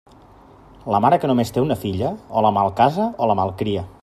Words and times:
La 0.95 1.01
mare 1.05 1.19
que 1.25 1.29
només 1.33 1.53
té 1.57 1.65
una 1.67 1.79
filla, 1.85 2.11
o 2.41 2.45
la 2.47 2.55
malcasa 2.59 3.11
o 3.27 3.33
la 3.35 3.41
malcria. 3.43 3.91